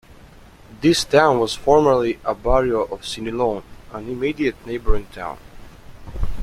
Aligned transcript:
This 0.81 1.03
town 1.03 1.37
was 1.37 1.53
formerly 1.53 2.17
a 2.25 2.33
barrio 2.33 2.85
of 2.85 3.01
Siniloan, 3.03 3.61
an 3.93 4.09
immediate 4.09 4.55
neighboring 4.65 5.05
town. 5.13 5.37